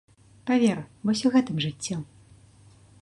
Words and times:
Павер, 0.49 0.79
вось 1.09 1.23
у 1.31 1.33
гэтым 1.35 1.61
жыццё. 1.67 1.99